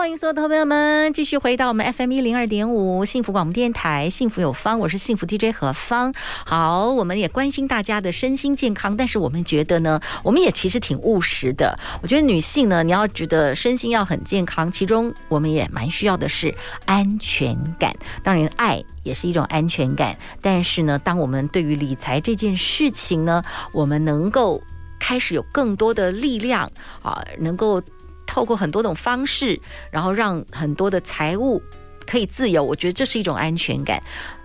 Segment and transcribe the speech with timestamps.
[0.00, 6.14] 欢迎所有的朋友们继续回到我们 FM 一零二点五幸福广播电台，幸福有方，我是幸福 DJ 何芳。
[6.46, 11.78] 好，我们也关心大家的身心健康，但是我们觉得呢，我们也其实挺务实的。
[12.02, 16.54] 我觉得女性呢，你要觉得身心要很健康，其中我们也蛮需要的是
[16.86, 17.94] 安全感。
[18.24, 20.16] 当然，爱也是一种安全感。
[20.40, 24.62] 但是呢，当我们对于理财这件事情呢，我们能够
[24.98, 26.72] 开始有更多的力量
[27.02, 27.82] 啊，能够。
[28.30, 31.60] 透过很多种方式，然后让很多的财务
[32.06, 34.00] 可以自由，我觉得这是一种安全感。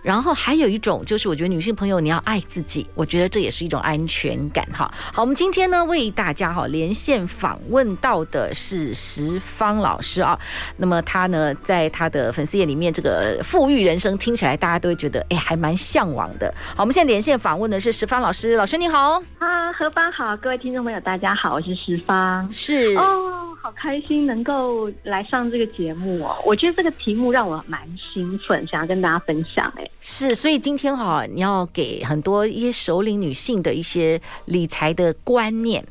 [0.06, 4.94] 然后还有一种就是，我觉得女性朋友你要爱自己，我觉得这也是一种安全感哈。
[5.11, 10.39] 好，我们今天呢为大家哈连线访问到的是石方老师啊。
[10.78, 16.53] 那么他呢在他的粉丝页里面，这个富裕人生听起来大家都会觉得哎还蛮向往的。
[16.76, 26.38] 好，我们现在连线访问的是石方老师，老师你好啊，何芳好，各位听众朋友大家好，我是石方，是哦，好开心能够来上这个节目哦。
[26.45, 29.89] 我觉得这个题目让我蛮兴奋，想要跟大家分享哎。
[30.01, 35.83] 是，所以今天哈，你要给很多一些首领女性的一些理财的观念。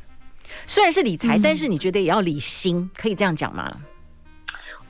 [0.65, 3.75] 虽然是理财，嗯、但是你觉得也要理心，可以这样讲吗？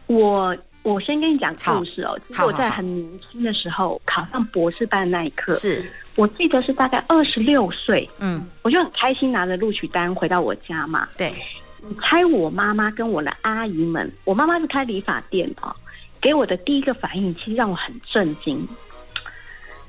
[0.05, 2.19] 我我先跟你讲故事哦。
[2.27, 8.07] 其实我在很年轻的时候考上博士班那一刻，是我记得是大概二十六岁。
[8.19, 11.09] 嗯，我就很开心拿着录取单回到我家嘛。
[11.17, 11.33] 对，
[11.81, 15.75] 你猜我妈妈跟我的阿姨们，我妈妈是开理发店的，
[16.21, 18.67] 给我的第一个反应其实让我很震惊。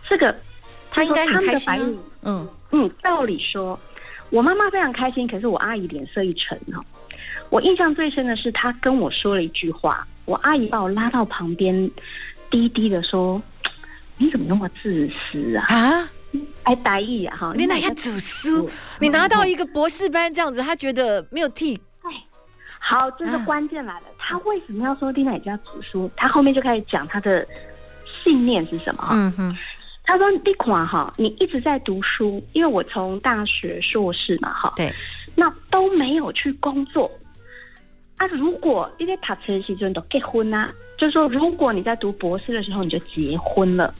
[0.08, 0.34] 这个，
[0.90, 1.78] 他应该很开心、啊。
[2.22, 3.78] 嗯嗯，照理说，
[4.30, 6.84] 我妈妈非常开心，可是我阿姨脸色一沉哦。
[7.48, 11.88] 我印象最深的是，她跟我说了一句话，我阿姨把我拉到旁边，
[12.50, 13.40] 低低的说
[14.18, 16.10] ：“你怎么那么自私啊？”啊，
[16.64, 17.52] 哎，大意啊哈！
[17.54, 18.68] 你哪要读书？
[18.98, 21.80] 你拿到一个博士班这样子，他觉得没有替。
[22.02, 22.10] 哎，
[22.80, 26.10] 好，这个关键来了，她、啊、为什么要说丽娜也要读书？
[26.16, 27.46] 他后面就开始讲他的
[28.24, 29.06] 信念是什么？
[29.12, 29.56] 嗯哼。
[30.06, 34.92] 他说：“你看哈，你一直在读书，因为我从大学硕士嘛，哈，对，
[35.34, 37.10] 那都没有去工作。
[38.16, 43.92] 啊，如果因为他成绩真都结婚呐，就是说，如果你在读博士的时候你就结婚了，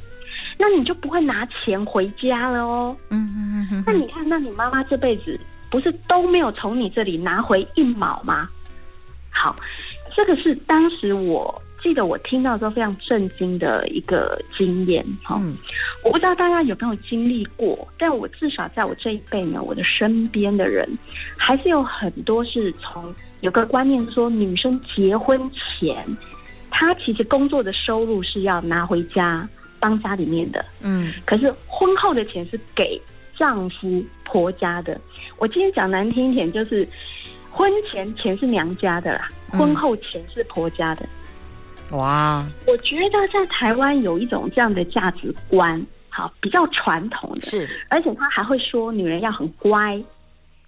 [0.57, 2.97] 那你就不会拿钱回家了哦。
[3.11, 3.85] 嗯嗯嗯。
[3.85, 8.49] 那你看，那你妈妈这辈子不是都没有从你这里拿回一毛吗？
[9.29, 9.55] 好，
[10.17, 15.57] 这个是当时我。”记得我听到之后非常震惊的一个经验哈，嗯、
[16.03, 20.89] 我不知道大家有没有经历过，但我至少在我这一辈呢，我的身边的人
[21.37, 26.05] 还是有很多是从有个观念说，女生结婚前，
[26.71, 29.49] 她其实工作的收入是要拿回家
[29.79, 33.01] 帮家里面的，嗯，可是婚后的钱是给
[33.39, 34.99] 丈夫婆家的。
[35.37, 36.89] 我今天讲难听一点，就是
[37.51, 41.07] 婚前钱是娘家的啦，婚后钱是婆家的。
[41.91, 50.03] 哇，我觉得在台湾有一种这样的价值观，好，比较传统的，是，而且他还会说女人要很乖，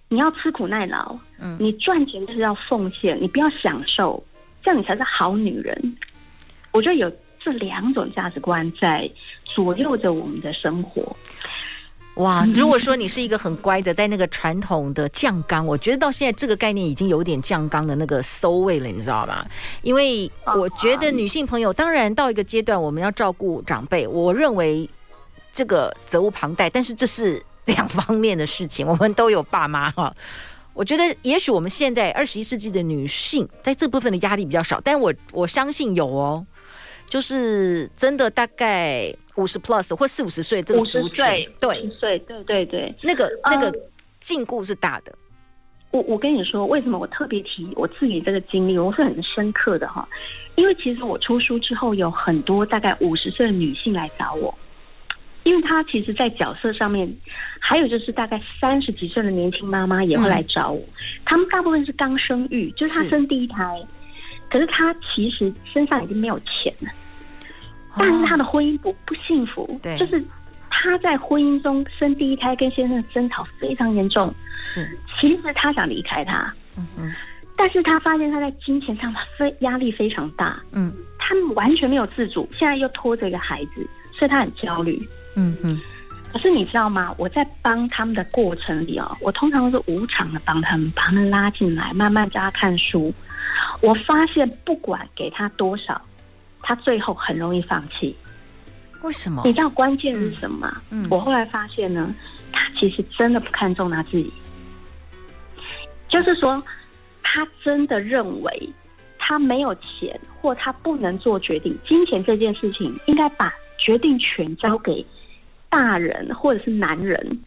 [0.07, 4.23] 你要吃苦耐劳，嗯，你赚钱就是要奉献，你不要享受，
[4.63, 5.97] 这样你才是好女人。
[6.71, 9.09] 我觉得有这两种价值观在
[9.43, 11.15] 左右着我们的生活。
[12.19, 19.45] 哇，如果说你是一个很乖的，在那个传统的酱缸，我觉得到现在这个概念已经有点酱缸的那个馊味了，你知道吗？
[19.83, 24.89] 因为我觉得女性朋友，当然到一个阶段，我们要照顾长辈，我认为
[25.53, 30.13] 这个责无旁贷，但是这是两方面的事情，我们都有爸妈哈。
[30.73, 36.45] 我觉得也许我们现在二十一世纪的女性在这部分的压力比较少，但我我相信有哦，
[37.07, 39.15] 就是真的大概。
[39.39, 43.73] 五十 plus 或四五十岁这个族群，对，岁，对对对，那个那个
[44.19, 45.13] 禁锢是大的。
[45.91, 50.07] 我我跟你说，为什么我特别提我自己这个经历，我是很深刻的哈。
[50.55, 54.53] 因为其实我出书之后，有很多大概五十岁的女性来找我，
[55.43, 57.11] 因为她其实，在角色上面，
[57.59, 60.83] 还有就是大概三十几岁的年轻妈妈也会来找我。
[61.25, 63.85] 她、嗯、们大部分是刚生育，就是她生第一胎，是
[64.51, 66.91] 可是她其实身上已经没有钱了。
[67.97, 70.23] 但是他的婚姻不不幸福，对，就是
[70.69, 74.33] 他在婚姻中生第一胎，跟先生争吵非常严重。
[74.61, 77.13] 是，其实他想离开他，嗯嗯，
[77.55, 85.01] 但是他发现他在金钱上他非压力非常大，嗯，他完全没有自主，现在又拖着一个孩子，所以他很焦虑，
[85.35, 85.79] 嗯嗯。
[86.31, 87.11] 可是你知道吗？
[87.17, 93.11] 我在帮他们的过程里哦，我通常都是无偿的帮他们，把他们拉进来，慢慢教他看书。
[93.81, 95.99] 我发现不管给他多少，
[96.61, 98.15] 他最后很容易放弃。
[99.01, 99.41] 为什么？
[99.45, 100.69] 你知道关键是什么？
[100.89, 102.13] 嗯，嗯，我后来发现呢，
[102.51, 104.33] 他其实真的不看重他自己，
[106.07, 106.61] 就是说，
[107.23, 108.69] 他真的认为
[109.17, 111.77] 他没有钱，或他不能做决定。
[111.87, 115.05] 金钱这件事情，应该把决定权交给。
[115.71, 117.39] 大人或者是男人，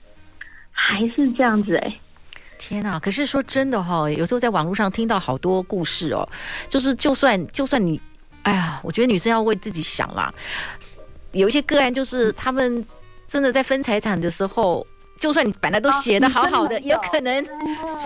[0.70, 2.00] 还是这样子哎、欸，
[2.56, 2.96] 天哪！
[3.00, 6.28] 可是说真的哈，有时候在网络上听到好多故事哦，
[6.68, 8.00] 就是就算就算你，
[8.42, 10.32] 哎呀，我觉得女生要为自己想啦。
[11.32, 12.84] 有一些个案就是他们
[13.26, 14.86] 真的在分财产的时候。
[15.18, 17.44] 就算你本来都写的好好的，也有可能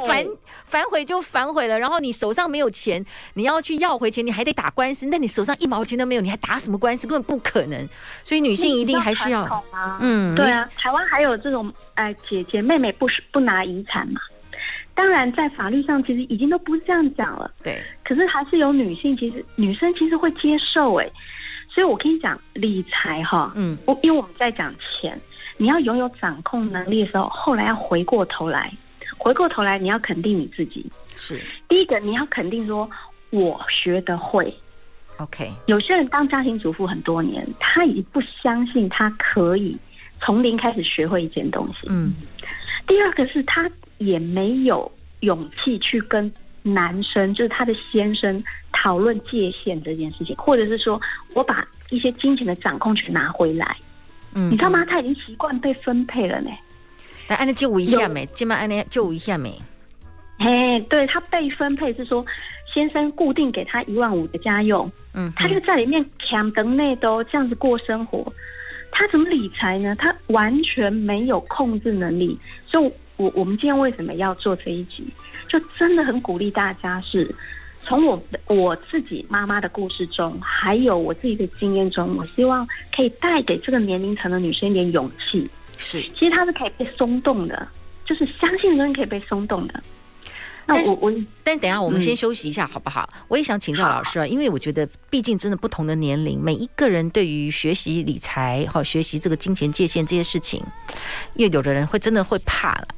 [0.06, 0.22] 反
[0.66, 1.78] 反悔就反悔了。
[1.78, 3.02] 然后你手上没有钱，
[3.32, 5.06] 你要去要回钱，你还得打官司。
[5.06, 7.06] 那你手上一毛钱都没有，你还打什么官司？
[7.06, 7.88] 根本不可能。
[8.22, 9.64] 所以女性一定还是要，
[9.98, 10.68] 嗯，对啊。
[10.76, 14.20] 台湾还有这种哎，姐姐妹妹不是不拿遗产嘛？
[14.96, 17.48] 当然，在法律上其实已经都不是这样讲了。
[17.62, 21.08] 对，可是还是有女性，其实女生其实会接受哎。
[21.68, 25.20] 所以我跟你讲，理财哈，嗯，我因为我们在讲钱。
[25.58, 28.70] 你要拥有掌控能力的时候，后来要回过头来，
[29.16, 30.90] 回过头来，你要肯定你自己。
[31.08, 32.88] 是第一个，你要肯定说，
[33.30, 34.54] 我学得会。
[35.16, 39.74] OK，有些人当家庭主妇很多年，他已经不相信他可以
[40.20, 41.86] 从零开始学会一件东西。
[41.88, 42.14] 嗯。
[42.86, 44.90] 第二个是他也没有
[45.20, 46.30] 勇气去跟
[46.62, 48.42] 男生，就是他的先生
[48.72, 51.00] 讨论界限这件事情，或者是说
[51.34, 53.76] 我把一些金钱的掌控权拿回来。
[54.34, 54.84] 嗯，你知道吗？
[54.88, 56.50] 他已经习惯被分配了呢。
[57.28, 58.26] 来，按你救我一下没？
[58.26, 59.58] 今晚按你救我一下没？
[60.38, 62.24] 嘿，对，他被分配是说，
[62.72, 68.30] 先生固定给他一万五的家用，嗯，他就在里面抢等内都这样子过生活。
[68.98, 69.94] 他怎么理财呢？
[69.96, 72.38] 他完全没有控制能力。
[72.66, 75.06] 所以我我们今天为什么要做这一集？
[75.48, 77.32] 就真的很鼓励大家是。
[77.82, 85.46] 从我我自己妈妈的故事中，还有我自己的经验中，我希望可以带给这个年龄层的女生一点勇气。
[85.76, 87.68] 是，其实她是可以被松动的，
[88.06, 89.74] 就是相信的人可以被松动的。
[90.66, 91.12] 那我我，
[91.44, 93.08] 但是等一下我们先休息一下好不好？
[93.12, 100.60] 嗯、我也想请教老师啊，因为我觉得毕竟真的不同的年龄，每一个人对于学习理财和学习这个金钱界限这些事情，
[101.34, 102.88] 因为有的人会真的会怕了。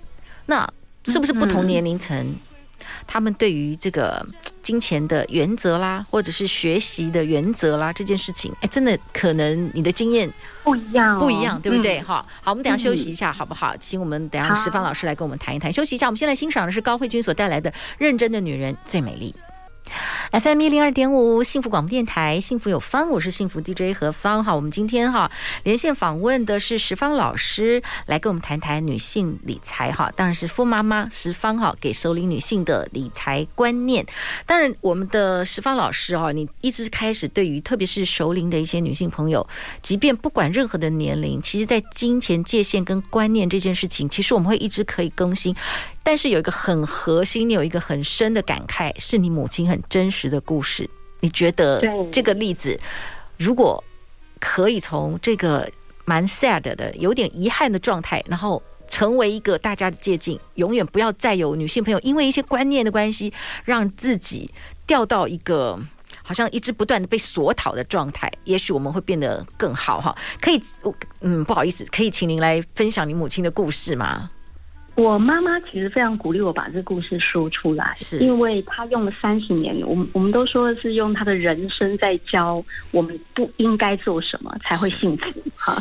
[0.46, 0.66] 那
[1.04, 2.34] 是不是不同年龄层？
[2.80, 4.24] 嗯他们对于这个
[4.62, 10.30] 金钱的原则啦，或者是学习的原则啦，这件事情，哎，真的可能你的经验
[10.62, 12.00] 不一样，哦，不一样，对不对？
[12.00, 13.76] 哈、嗯，好，我们等一下休息一下，好不好？
[13.78, 15.72] 请我们等一下石方老师来跟我们谈一谈。
[15.72, 19.34] 休息一下，我们现在欣赏的是高慧君所带来的《认真的女人最美丽》。
[20.32, 24.44] FM 一零二点五，幸福广播电台，幸福有方，我是幸福 DJ 何芳。
[24.44, 25.30] 哈，我们今天哈
[25.62, 34.04] 连线访问的是十方老师，来跟我们谈谈女性理财哈，当然是富妈妈十方哈给熟龄女性的理财观念。
[34.46, 39.46] 当然，我们的十方老师哈，你一直开始对于特别是熟龄的一些女性朋友，
[39.82, 45.54] 即便不管任何的年龄，其实在金钱界限跟观念这件事情，其实我们会一直可以更新。
[46.02, 50.88] 但是有一个很核心，你有一个很深的感慨，是你母亲很真实的故事。
[51.20, 51.82] 你觉得
[52.12, 52.78] 这个例子，
[53.36, 53.82] 如果
[54.38, 55.68] 可以从这个
[56.04, 63.32] 蛮 sad 的、有点遗憾的状态，然后成为一个大家的借鉴，永远不要再有女性朋友因为一些观念的关系，
[63.64, 64.50] 让自己
[64.86, 65.78] 掉到一个
[66.22, 68.32] 好像一直不断的被索讨的状态。
[68.44, 70.16] 也许我们会变得更好哈。
[70.40, 70.60] 可以，
[71.20, 74.30] 嗯，不好意思，可以请您来分享你母亲的故事吗？
[74.98, 85.72] 我妈妈其实非常鼓励我把这个故事说出来，是因为她用了三十年，我们我们都说是用她的人生在教我们不应该做什么才会幸福哈。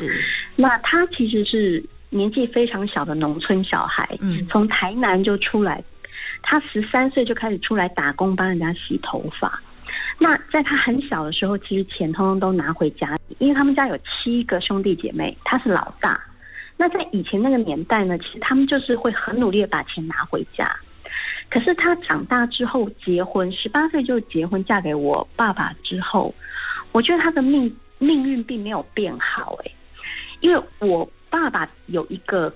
[0.55, 5.83] 那她其实是年纪非常小的农村小孩，嗯，从台南就出来，
[6.43, 9.59] 她十三岁就开始出来打工帮人家洗头发。
[10.19, 16.21] 那在她很小的时候，其实钱通通都拿回家，因为他们家有七个兄弟姐妹，她是老大。
[16.77, 20.69] 那在以前那个年代呢，其实他们就是会很努力的把钱拿回家。
[21.49, 26.33] 可是他长大之后结婚，十八岁就结婚嫁给我爸爸之后，
[26.91, 29.71] 我觉得他的命命运并没有变好诶，
[30.41, 32.53] 因为我爸爸有一个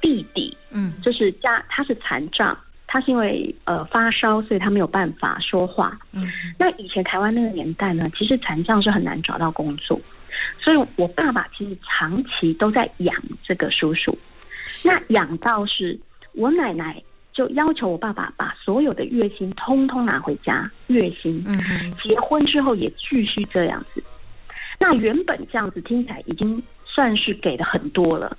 [0.00, 2.56] 弟弟，嗯，就是家他是残障，
[2.86, 5.98] 他是因为呃发烧，所以他没有办法说话。
[6.12, 10.00] 嗯，那以前台湾那个年代呢，其实残障是很难找到工作。
[10.58, 14.16] 所以，我爸爸其实长期都在养这个叔叔。
[14.84, 15.98] 那养到是
[16.32, 21.42] 我奶奶就要求我爸爸把所有的月薪通通拿回家，月薪。
[21.46, 21.92] 嗯嗯。
[22.02, 24.02] 结婚之后也继续这样子。
[24.78, 28.36] 那原本这样子听起来已经算是给的很多了，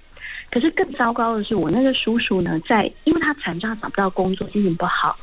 [0.51, 5.17] 可是更糟糕的是，我那个叔叔呢，在因为他残障找不到工作，心情不好，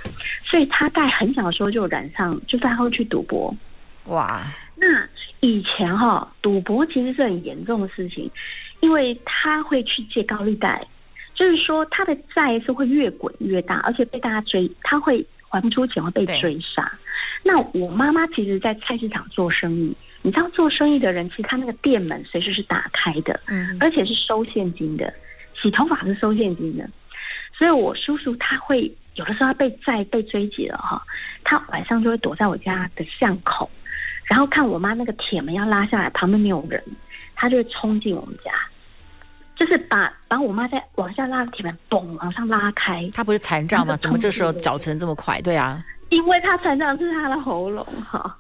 [0.45, 3.55] 所以他在很小的时候就染上，就是他会去赌博。
[4.07, 4.47] 哇！
[4.77, 4.87] 那
[5.41, 8.31] 以前哈、哦，赌博其实是很严重的事情，
[8.81, 10.87] 因为他会去借高利贷。
[11.35, 16.93] 就是说，他的债是会越滚越大，而且被大家追，他会还不出钱，会被追杀。
[17.43, 25.11] 那我妈妈其实，在菜市场做生意，你知道，做生意的人其实他那个店门随时是打开的，嗯，而且是收现金的，
[25.55, 26.87] 洗头发是收现金的。
[27.59, 31.03] 所以我叔叔他会有的时候他被债被追击了哈，
[31.43, 33.71] 他晚上就会躲在我家的巷口，
[34.31, 36.81] 然后看我妈那个铁门要拉下来，旁边没有人，
[37.35, 38.53] 他就会冲进我们家。
[39.57, 43.11] 就是把把我妈在往下拉的铁门，嘣往上拉开。
[43.13, 43.97] 他不是残障吗？
[43.97, 45.43] 怎么这时候脚程这么快？
[45.43, 48.37] 对啊，因为他残障是他的喉咙哈。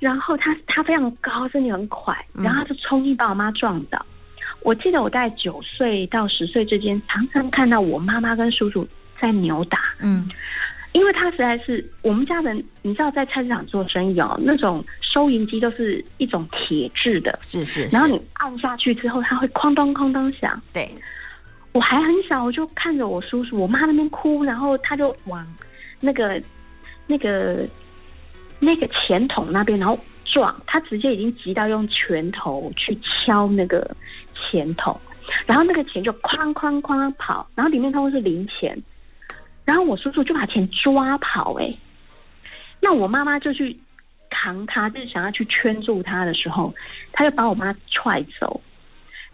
[0.00, 4.04] 然后他他非常高，身体很快，然后他就冲进把我妈撞倒。
[4.10, 8.84] 嗯、我记得我大概九岁到十岁之间，常常看到我妈妈跟叔叔
[9.20, 9.78] 在扭打。
[10.00, 10.28] 嗯。
[10.92, 20.60] 因为他实在是我们家人，你知道在菜市场做生意哦，那种收银机都是一种铁质的，是，是是，然后你按下去之后，它会哐当哐当响。
[20.72, 20.92] 对，
[21.72, 25.46] 我还很小，我就看着我叔叔、我妈那边哭，然后他就往
[26.00, 26.42] 那个
[27.06, 27.64] 那个
[28.58, 33.88] 那个钱桶那边，然后撞，他直接已经急到用拳头去敲那个
[34.34, 35.00] 钱桶，
[35.46, 38.76] 然后那个钱就哐哐哐跑，然后里面都是零钱。
[39.70, 41.72] 然后我叔叔就把钱抓跑，哎，
[42.80, 43.78] 那我妈妈就去
[44.28, 46.74] 扛他，就是想要去圈住他的时候，
[47.12, 48.60] 他就把我妈踹走。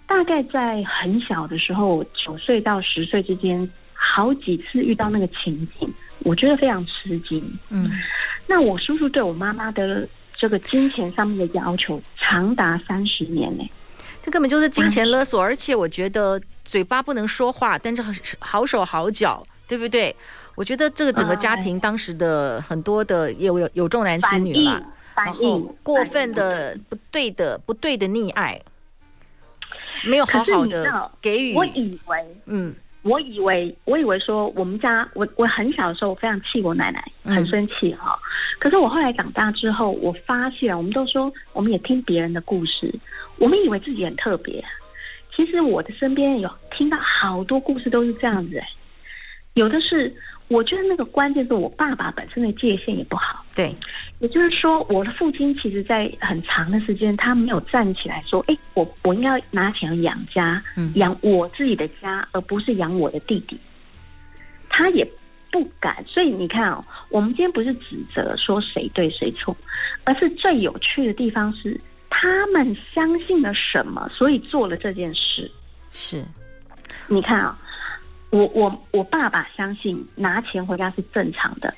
[0.06, 7.42] 大概在很小的时候，九岁到十岁之间，好几次遇到那个情景，我觉得非常吃惊。
[7.70, 7.90] 嗯，
[8.46, 13.66] 那我叔叔对我妈妈的这个金钱上面的要求长达三十年呢，
[14.20, 18.04] 这根本就是金钱勒索，而且我觉得嘴巴不能说话，但是
[18.38, 19.42] 好手好脚。
[19.68, 20.14] 对不对？
[20.54, 24.82] 我觉得这个整个家庭当时的很多的有有有重男轻女嘛，
[25.14, 28.58] 然后过分的不对的不对的溺爱，
[30.06, 31.54] 没有好好的给予。
[31.54, 38.24] 我以为，嗯，我以为我以为说我们家我我很小的时候我非常气我奶奶，很生气哈、嗯。
[38.58, 42.94] 可是我后来长大之后，我发现我们都说我们也听别人的故事，
[43.36, 44.64] 我们以为自己很特别，
[45.36, 48.66] 其实我的身边有听到好多故事都是这样子哎。
[49.56, 50.14] 有的是，
[50.48, 53.42] 我觉得那个关键是我爸爸本身的界限也不好。
[53.54, 53.74] 对，
[54.18, 60.62] 也就是说，我的父亲其实在很长的时间，他没有站起来说：“哎，我我应该拿钱养家，
[60.96, 63.58] 养我自己的家，而不是养我的弟弟。”
[64.68, 65.10] 他也
[65.50, 66.04] 不敢。
[66.06, 69.56] 所以你看哦，我们今天不是指责说谁对谁错，
[70.04, 75.50] 而是最有趣的地方是他们相信了什么，所以做了这件事。
[75.90, 76.22] 是，
[77.06, 77.58] 你看啊。
[78.30, 81.72] 我我我爸爸相信拿钱回家是正常的，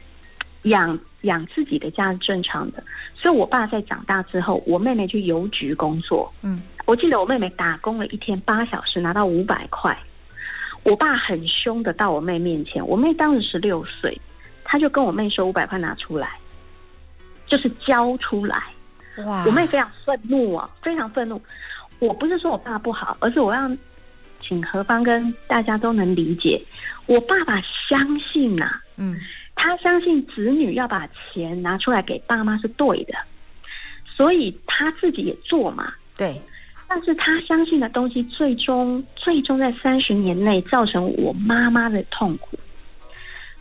[0.62, 2.82] 养养自己的家是正常的，
[3.14, 9.96] 所以我爸在长大之后，我妹妹去邮局工作，嗯，我记得我妹妹打工了一天八小时拿到五百块，
[10.84, 14.18] 我爸很凶的到我妹面前，我妹当时十六岁，
[14.64, 16.38] 他就跟我妹说五百块拿出来，
[17.46, 18.56] 就是交出来，
[19.26, 21.40] 哇，我妹非常愤怒啊，非常愤怒，
[21.98, 23.76] 我不是说我爸不好，而是我让。
[24.48, 26.58] 请何方跟大家都能理解，
[27.06, 29.20] 我爸爸相信呐、啊，嗯，
[29.54, 33.12] 他相信子女要把钱拿出来给爸妈是对的，
[34.16, 36.40] 所以他自己也做嘛，对。
[36.90, 42.58] 但是他相信的东西，最终最终在三十年内造成我妈妈的痛苦，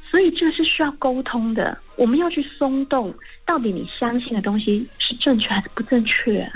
[0.10, 1.78] 所以这是需要沟通的。
[1.98, 3.14] 我们要去松动，
[3.46, 6.54] 到底你相信的东西是正确还是不正确啊？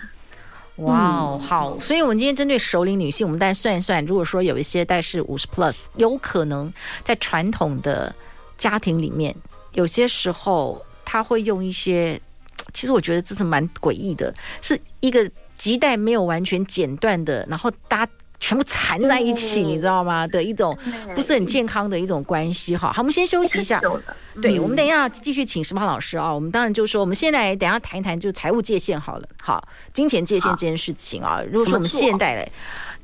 [0.78, 6.74] 哇哦，好，所以，我们今天针对熟龄女性，我们再算一算，如果说有一些戴是五十 plus，有可能
[7.04, 8.14] 在传统的
[8.58, 9.36] 家庭里面，
[9.74, 12.20] 有些时候他会用一些，
[12.74, 18.08] 其实我觉得这是蛮诡异的，是一个脐带没有完全剪断的，然后搭。
[18.42, 20.28] 全部缠在一起，你知道吗？
[20.28, 20.78] 的一种
[21.16, 22.76] 不是很健康的一种关系。
[22.76, 23.80] 哈，好，我们先休息一下。
[24.42, 26.34] 对，我们等一下继续请石胖老师啊。
[26.34, 29.30] 我们当然就是说，我们现在等一下谈一谈，就是财务界限好了。
[29.42, 32.52] 好，金钱界限这件事情啊，如果说我们现代嘞，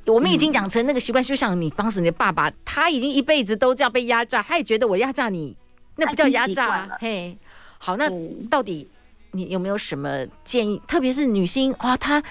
[0.08, 5.56] 我们已经养成那个习惯，就像你当时你的爸爸，他已经一辈子都这样被压榨，他也觉得我压榨你，
[5.98, 6.89] 那不叫压榨。
[7.00, 7.38] 嘿，
[7.77, 8.10] 好，那
[8.50, 8.88] 到底
[9.34, 10.82] 你有没有什么建议？
[10.88, 12.24] 特别是女性哇，她。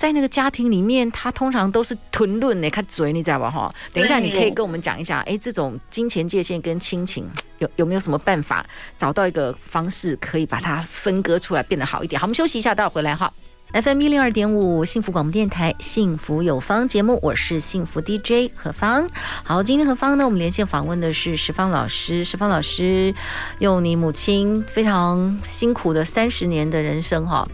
[0.00, 3.50] 在那个家庭里面，他通常都是吞论的，看嘴，你知道吧？
[3.50, 7.28] 哈，等一下你可以跟我们讲一下，哎，这种金钱界限跟亲情
[7.58, 8.64] 有有没有什么办法
[8.96, 12.18] 找到一个方式，可以把它分割出来，变得好一点？
[12.18, 13.30] 好，我们休息一下，待会儿回来哈。
[13.74, 19.06] FM 一零二点五，幸福广播电台，幸福有方节目，我是幸福 DJ 何芳。
[19.44, 22.24] 好，今天何芳呢，我们连线访问的是石方老师。
[22.24, 23.14] 石方老师，
[23.58, 27.46] 用你母亲非常辛苦的三十年的人生哈，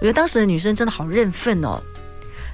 [0.00, 1.80] 我觉得当时的女生真的好认份哦。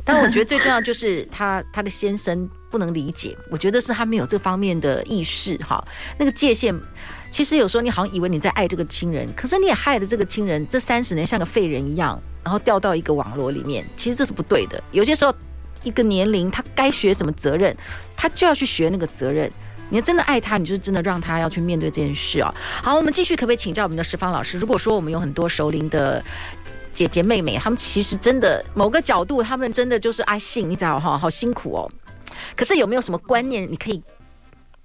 [0.09, 5.85] 但我觉得最重要就是他他的先生不能理解，我觉得是他没有这方面的意识哈。
[6.17, 6.75] 那个界限，
[7.31, 14.83] 其实有时候你好像以为你在爱这个亲人，可是你也害了这个亲人，这三十年像个废人一样，然后掉到一个网络里面，其实这是不对的。
[14.93, 15.35] 有些时候，
[15.83, 17.77] 一个年龄他该学什么责任，
[18.17, 19.53] 他就要去学那个责任。
[19.91, 22.55] 你要真的爱他，你就是真的让他要去面对这件事啊。
[22.83, 24.59] 好，我们继续，可不可以请教我们的十方老师？
[24.59, 26.25] 如果说我们有很多熟龄的。
[26.99, 31.89] 姐姐妹妹，她们其实真的某个角度，她们真的就是阿信，你知道哈，好辛苦哦。
[32.57, 34.03] 可是有没有什么观念，你可以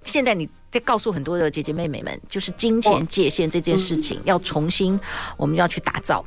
[0.04, 4.98] 现在你在告诉很多的姐姐妹妹们，就是金钱界限这件事情，要重新
[5.36, 6.24] 我们要去打造。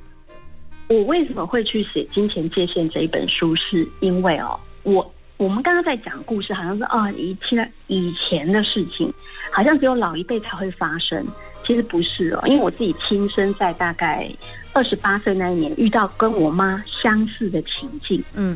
[0.89, 3.55] 我为什么会去写《金钱界限》这一本书？
[3.55, 9.13] 是因为哦，我我们刚刚在讲故事，好像是啊，以前以前的事情，
[9.57, 11.25] 好像只有老一辈才会发生。
[11.65, 14.29] 其实不是哦，因为我自己亲身在大概
[14.71, 18.23] 二十八岁那一年遇到跟我妈相似的情境。
[18.35, 18.55] 嗯，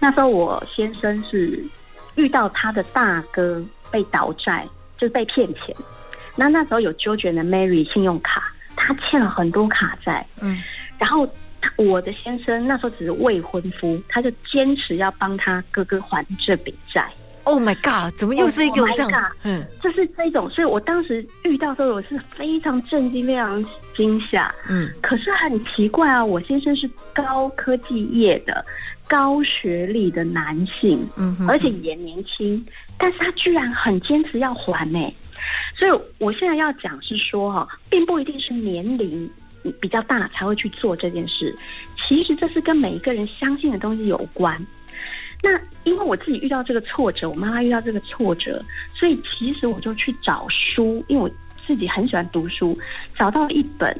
[0.00, 1.62] 那时候我先生是
[2.14, 5.76] 遇到他的大哥被倒债，就是被骗钱。
[6.34, 10.26] 那那时候有周卷的 Mary 信用卡，他欠了很多卡债。
[10.40, 10.58] 嗯，
[10.98, 11.28] 然后
[11.76, 17.06] 我的先生那时候只是未婚夫，他就坚持要帮他哥哥还这笔债。
[17.48, 18.14] Oh my god！
[18.14, 23.64] 怎么又是一个这样？Oh、嗯，就是这种，所以我当时遇到的时候，我是非常震惊、非常
[23.96, 24.54] 惊吓。
[24.68, 28.62] 嗯，可是很奇怪啊，我先生是高科技业的
[29.08, 32.62] 高学历的男性，嗯哼哼，而且也年轻，
[32.98, 35.14] 但是他居然很坚持要还呢、欸。
[35.74, 39.30] 所以我现在要讲是说哈，并不一定是年龄
[39.80, 41.56] 比较大才会去做这件事，
[41.96, 44.62] 其实这是跟每一个人相信的东西有关。
[45.42, 48.60] 那因为我自己遇到这个挫折，我妈妈遇到这个挫折，
[48.92, 51.30] 所以其实我就去找书，因为我
[51.66, 52.76] 自己很喜欢读书，
[53.14, 53.96] 找到一本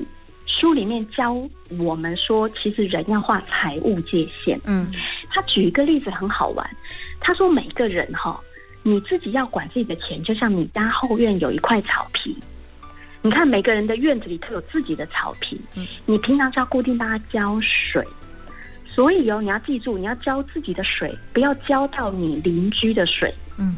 [0.46, 1.40] 书里面教
[1.79, 4.61] 我们说，其实人要画财务界限。
[4.64, 4.90] 嗯，
[5.31, 6.68] 他举一个例子很好玩，
[7.20, 8.40] 他说每个人哈，
[8.83, 12.37] 你自己要管自己的钱，就像你家后院有一块草皮，
[13.22, 18.05] 你看每个人的院子里都有自己的草皮，嗯，你平常是要固定帮他浇水。
[18.98, 23.32] 所以哦，你要记住，你要浇自己的水，不要浇到你邻居的水。
[23.56, 23.76] 嗯，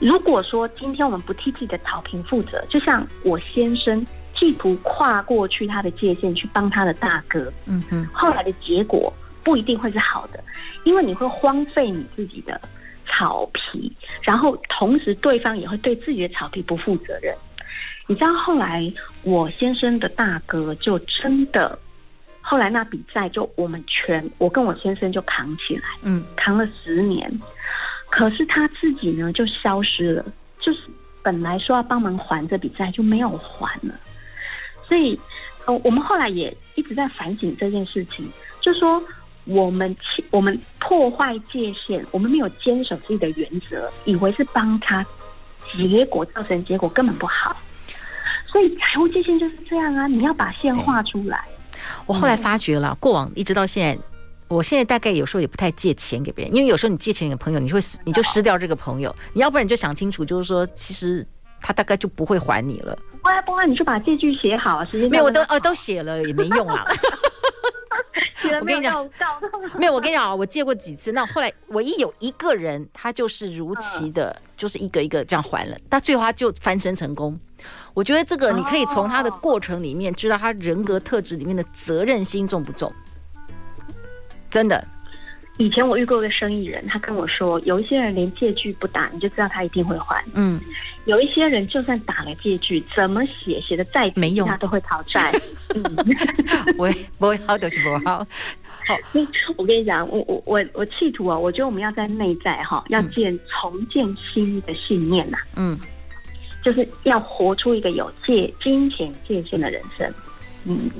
[0.00, 4.02] 如果说今天我们不替自己的草坪负责，就像我先生
[4.34, 9.12] 企图跨过去他的界限去帮他的大哥，嗯哼，后来的结果
[9.44, 10.42] 不一定会是好的，
[10.84, 12.58] 因为你会荒废你自己的
[13.04, 17.36] 草皮，然后同时对方也会对自己的草皮不负责任。
[18.06, 18.90] 你知道后来
[19.22, 21.78] 我先生的大哥就真的。
[22.50, 27.30] 后来那笔债就我们全，我跟我先生就扛起来，嗯，扛了十年，
[28.08, 30.24] 可是他自己呢就消失了，
[30.58, 30.80] 就是
[31.22, 33.94] 本来说要帮忙还这笔债就没有还了，
[34.88, 35.20] 所以，
[35.66, 38.26] 呃，我们后来也一直在反省这件事情，
[38.62, 39.02] 就说
[39.44, 39.94] 我们
[40.30, 45.04] 我们破坏界限，我们没有坚守自己的原则，以为是帮他，
[45.76, 47.54] 结果造成结果根本不好，
[48.50, 51.44] 所以财务界限就是这样啊，你要把线画出来。
[52.06, 54.02] 我后来发觉了，过往一直到现在，
[54.48, 61.26] 我现在大概有时候也不太借钱给别人，因为有时候你借钱给朋友，你会你就失掉这个朋友，你要不然你就想清楚，就是说其实
[61.60, 62.96] 他大概就不会还你了。
[63.22, 66.84] 不然不然，你就把借据写好，时间没有我都呃都写了也没用啊。
[68.60, 69.08] 我跟你讲，
[69.78, 77.38] 没有 我跟你讲啊，我借过几次，那后来唯一有一个人，他就是如期的，就是一个一个这样还了，但最后他就翻身成功。
[77.94, 82.92] 我觉得这个你可以从他的过程里面知道他人格特质里面的责任心重不重。
[84.50, 84.86] 真的，
[85.58, 90.24] 以前我遇过一个生意人，他跟我说，有一些人连借据不打，你就知道他一定会还。
[90.34, 90.60] 嗯，
[91.04, 95.32] 有一些人就算打了借据，怎么写写的再没用，他都会讨债。
[96.78, 98.18] 我我好就是不好。
[98.86, 98.96] 好，
[99.58, 105.38] 我跟你讲，我我我我企图啊，我觉得我们要在内在哈，要建重建新的信念呐。
[105.56, 105.78] 嗯。
[106.64, 110.12] 就是要活出一个有界金钱界限的人生。
[110.64, 110.90] 嗯，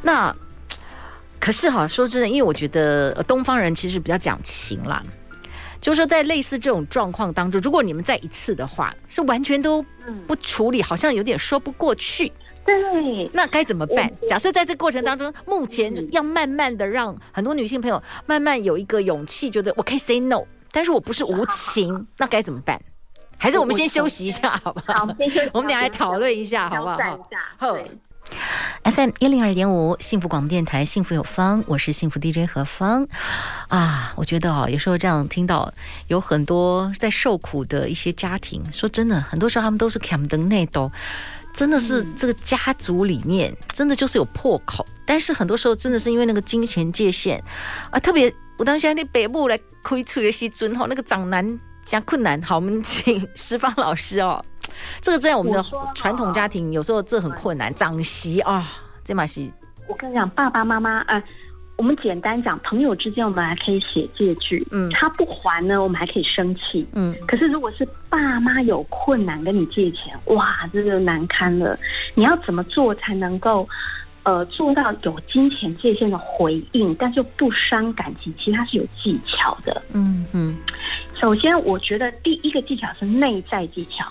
[0.00, 0.34] 那
[1.42, 5.02] 可是哈，说真的，因为我觉得东方人其实比较讲情啦。
[5.80, 9.84] 就是说，在类似这种状况当中，如果你们再一次的话，是完全都
[10.28, 12.32] 不处理，好像有点说不过去。
[12.64, 14.08] 对，那该怎么办？
[14.28, 22.80] 假设在这过程当中，目前要慢慢的让很多女性朋友慢慢有一个勇气，觉得我可以 say no，但是我不是无情， 那该怎么办？
[23.36, 25.04] 还是我们先休息一下，好不好？
[25.06, 25.08] 好，
[25.52, 27.28] 我们俩来讨论一下，好不好？
[27.58, 27.78] 好。
[28.84, 33.06] FM 一零二点五，幸福广播电台，幸福有方，我是幸福 DJ 何芳
[33.68, 34.12] 啊。
[34.16, 35.72] 我觉得啊，有时候这样听到
[36.08, 40.90] 有很多在受苦的一些家庭，说真的，很多时候他们都是 cam 灯内斗。
[41.54, 47.38] 真的是这个家族里面，真的就是有破口，但是很多时候真的是因为那个金钱界限
[47.90, 54.42] 啊，特别我当时在北部来开厝的时阵吼，那个长男加困难，好，我们请施方老师哦，
[55.00, 58.66] 这个在我们的传统家庭有时候这很困难，长媳啊，
[59.04, 59.50] 这嘛是，
[59.88, 61.22] 我跟你讲，爸爸妈妈啊。
[61.78, 67.16] 我们简单讲，朋友之间我们还可以写借据，嗯，他不还呢，我们还可以生气，嗯。
[67.26, 71.76] 可是如果是爸妈有困难跟你借钱，哇，这就难堪了。
[72.14, 73.66] 你要怎么做才能够，
[74.22, 78.32] 呃，做到有金钱界限的回应，但是不伤感情？
[78.38, 80.56] 其实它是有技巧的，嗯嗯。
[81.20, 84.06] 首先，我觉得第一个技巧是内在技巧.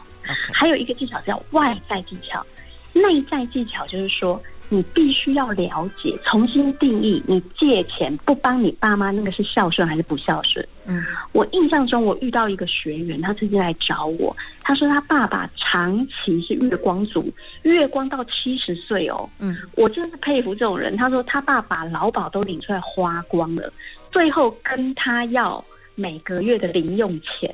[0.54, 2.46] 还有一个技巧叫外在技巧。
[2.94, 4.42] 内在技巧就是说。
[4.74, 10.66] 你必须要了解，重新定义你借钱不帮你爸妈，那个是孝顺还是不孝顺？
[10.86, 17.30] 嗯，我印象中我遇到一个学员，他最近来找我，他说他爸爸长期是月光族，
[17.64, 19.30] 月光到七十岁哦。
[19.40, 20.96] 嗯，我真是佩服这种人。
[20.96, 23.74] 他说他爸把劳保都领出来花光了，
[24.10, 25.62] 最后跟他要
[25.96, 27.54] 每个月的零用钱。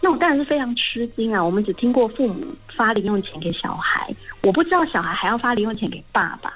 [0.00, 1.42] 那我当然是非常吃惊啊！
[1.42, 2.44] 我们只听过父母
[2.76, 6.52] 发零用钱给小孩，我不知道小孩还要发零用钱给爸爸。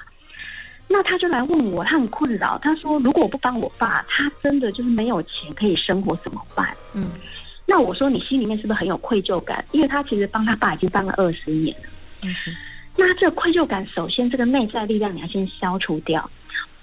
[0.87, 2.57] 那他就来问我，他很困扰。
[2.61, 7.09] 他说：“如果我不帮我爸，他真的就是没有钱可以生活，怎么办？”嗯，
[7.65, 9.63] 那我说：“你心里面是不是很有愧疚感？
[9.71, 11.87] 因为他其实帮他爸已经帮了二十年了。”
[12.21, 12.51] 嗯哼，
[12.95, 16.29] 那这个愧疚感，首先这个内在力量你要先消除掉。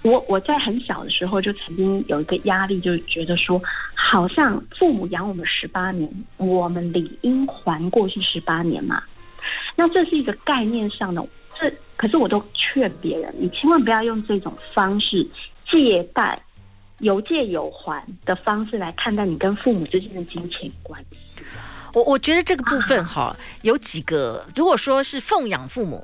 [0.03, 3.61] 我我在很小的时候就曾经有一个压力，就觉得说，
[3.93, 9.03] 好像父母养我们十八年，我们理应还过去十八年嘛。
[9.75, 11.23] 那这是一个概念上的，
[11.59, 15.27] 这可是我都劝别人，你千万不要用这种方式
[15.71, 16.41] 借贷
[16.99, 21.17] 有借有还的方式来看待你跟父母之间的金钱关系。
[21.93, 26.03] 我我觉得这个部分哈，有几个，如果说是奉养父母，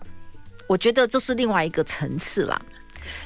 [0.68, 2.62] 我觉得这是另外一个层次啦。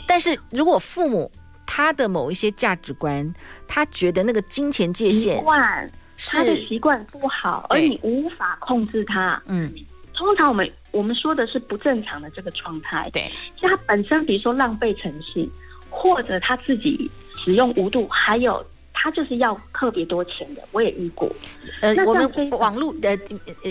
[0.08, 1.32] 但是如果父母
[1.66, 3.34] 他的某一些价值观，
[3.66, 9.42] 他觉得那个金钱界限习惯，他的习惯不好，而你无法控制他。
[9.46, 9.74] 嗯，
[10.14, 13.10] 通常我们我们说的是不正常的这个状态。
[13.14, 13.32] 对，
[13.62, 15.50] 像他本身，比如说浪费诚信，
[15.90, 17.10] 或者他自己
[17.46, 18.62] 使用无度，还有
[18.94, 21.34] 他就是要特别多钱的，我也遇过。
[21.80, 23.18] 呃，我们网络呃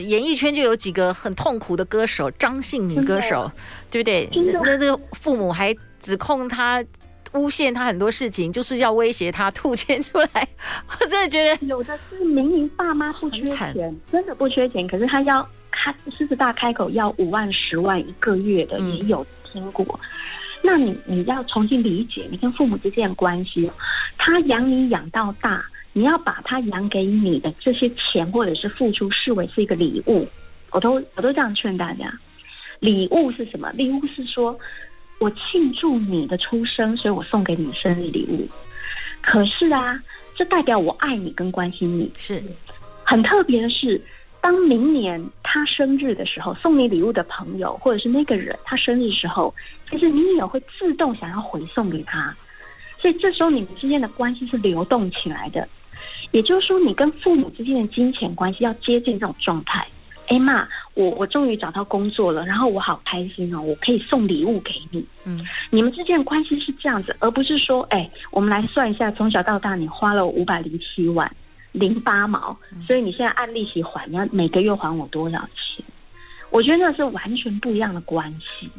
[0.01, 3.53] 演艺圈就有几个很痛苦的歌手，张姓女歌手，
[3.91, 4.27] 对不对？
[4.65, 5.77] 那这个父母还。
[6.01, 6.85] 指控他，
[7.33, 10.49] 诬陷他很多事情，就是要威胁他吐钱出来。
[11.01, 19.85] 我真的觉得有的是明明爸妈不缺钱，真的不缺钱，可是他要他狮子大开口要五万、十万一个月的，也有听过。
[19.93, 23.71] 嗯、那你你要重新理解你跟父母之间的关系。
[24.19, 30.29] 他养你养到大，你要把他养给你的这些钱或者是付出视为是一个礼物。
[30.73, 32.13] 我都我都这样劝大家，
[32.81, 33.71] 礼物是什么？
[33.73, 34.59] 礼物是说。
[35.21, 38.49] 我庆祝你的出生，所以我送给你生日礼物。
[39.21, 40.03] 可是啊，
[40.35, 42.11] 这代表我爱你跟关心你。
[42.17, 42.43] 是，
[43.05, 44.01] 很特别的是，
[44.41, 49.55] 当明年他生日的时候，送你礼物的朋友或者是那个人他生日的时候，
[49.91, 52.35] 其实你也会自动想要回送给他。
[52.99, 55.69] 所以这时候你们之间的关系是流动起来的。
[56.31, 59.87] 也就是说，你跟父母之间的金钱关系要接近这种状态。
[60.31, 65.05] 哎妈，我我终于找到工作了，然后我好开心哦，我可以送礼物给你。
[65.25, 71.29] 嗯，你们之间的关系是这样子，而不是说，哎，我们来算一下，从小到大你花了五百零七万
[71.73, 75.85] 零八毛，所以你现在按利息还，你要每个月还我多少钱？
[76.51, 78.71] 我觉得那是完全不一样的关系。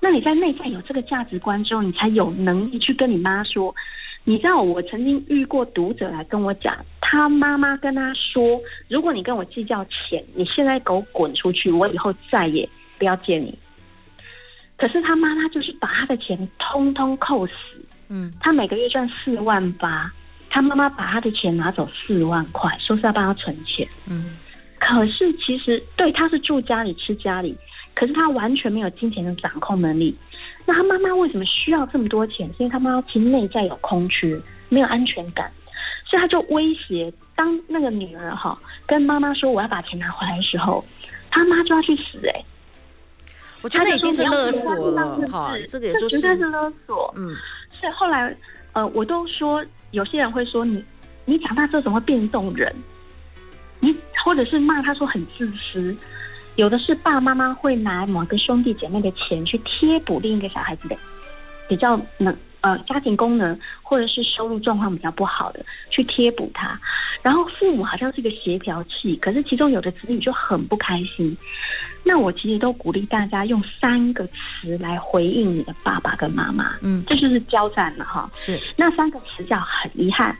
[0.00, 3.74] 那你在内在有这个价值观之后，你才有能力去跟你妈说。
[4.24, 13.58] 你知道我曾经遇过读者来跟我讲，他妈妈跟他说：“如果你跟我计较钱，你现在给我滚出去，我以后再也不要见你。”
[14.78, 17.54] 可是他妈妈就是把他的钱通通扣死，
[18.08, 20.12] 嗯，他每个月赚四万八，
[20.50, 24.36] 他妈妈把他的钱拿走四万块，说是要帮他存钱，嗯，
[24.78, 27.56] 可是其实对他是住家里吃家里，
[27.94, 30.16] 可是他完全没有金钱的掌控能力。
[30.64, 32.46] 那他妈妈为什么需要这么多钱？
[32.48, 35.50] 是因为他妈妈其实内在有空缺，没有安全感，
[36.06, 40.84] 所以他就威胁，当那个女儿哈跟妈妈说我要把钱拿回来的时候，
[41.30, 42.44] 他妈就要去死哎、欸！
[43.60, 47.12] 我觉得那已经是勒索了，哈，这个也就是绝对是勒索。
[47.16, 47.34] 嗯，
[47.80, 48.36] 所以后来，
[48.72, 50.84] 呃，我都说，有些人会说你，
[51.24, 52.72] 你长大之后怎么会变这种人？
[53.80, 53.92] 你
[54.24, 55.96] 或者是骂他说很自私，
[56.56, 60.96] 有的是爸爸妈妈会拿某个兄弟姐妹的钱去贴补另一个小孩子的
[61.68, 62.36] 比较能。
[62.62, 66.80] 呃，家庭功能或者是收入状况比较不好的，去贴补他，
[67.20, 71.36] 然后父母好像是一个协调器，可是其中有的子女就很不开心。
[72.04, 78.30] 那我其实都鼓励大家用三个词来回应你的爸爸跟妈妈，嗯，这就是交战了哈。
[78.32, 80.32] 是，那三个词叫很遗憾，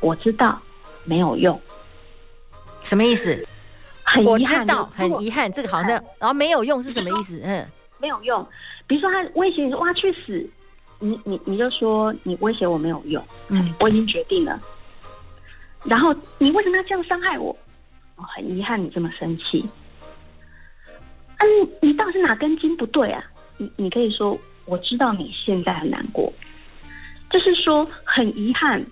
[0.00, 0.60] 我知道
[1.04, 1.58] 没有用，
[2.82, 3.42] 什么意思？
[4.12, 7.40] 很遗憾，我知道很遗憾，这个好像，然后没有用是什么意思？
[7.44, 7.66] 嗯，
[7.98, 8.46] 没有用。
[8.86, 10.48] 比如说他威胁你说哇去死。
[11.02, 14.60] 你你你就说你威胁我没有用，嗯，我已经决定了。
[15.84, 17.56] 然后你为什么要这样伤害我？
[18.16, 19.66] 我很遗憾你这么生气。
[21.38, 21.46] 嗯，
[21.80, 23.24] 你到底是哪根筋不对啊？
[23.56, 26.30] 你你可以说我知道你现在很难过，
[27.30, 28.84] 就是说很遗憾，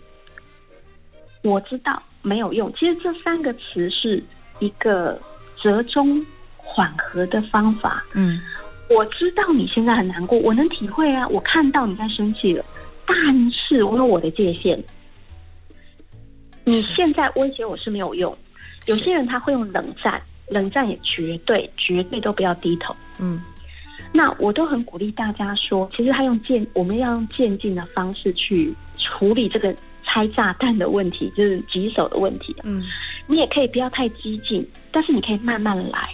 [1.44, 2.72] 我知道没有用。
[2.72, 4.24] 其实这三个词是
[4.60, 5.20] 一个
[5.62, 6.24] 折中
[6.56, 8.40] 缓和的方法，嗯。
[8.90, 11.28] 我知道你现在很难过，我能体会啊。
[11.28, 12.64] 我看到你在生气了，
[13.04, 13.16] 但
[13.50, 14.82] 是我有我的界限。
[16.64, 18.34] 你现在威胁我是没有用。
[18.86, 20.18] 有些人他会用冷战，
[20.48, 22.96] 冷战也绝对绝对都不要低头。
[23.18, 23.42] 嗯，
[24.10, 29.74] 那我都很鼓励大家说，其实他用渐，我们要用渐进的方式去处理这个
[30.08, 32.56] 拆炸弹的问题，就是棘手的问题。
[32.64, 32.82] 嗯，
[33.26, 36.08] 你也可以不要太激进，但是你可以慢慢来。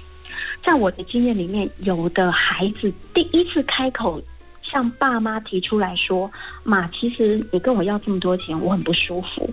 [0.65, 4.21] 在我的经验里面，有的孩子第一次开口
[4.63, 6.31] 向爸妈提出来说
[6.65, 9.49] ：“妈，其实你跟我要这么多钱，我很不舒服。”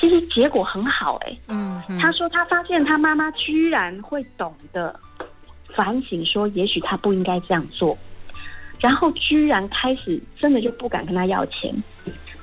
[0.00, 4.98] 其实结果很好，欸，哎，嗯，他说他发现他妈妈居然会懂得
[5.74, 7.96] 反省，说也许他不应该这样做，
[8.80, 11.74] 然后居然开始真的就不敢跟他要钱。